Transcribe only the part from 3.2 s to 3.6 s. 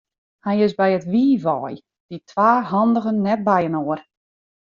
net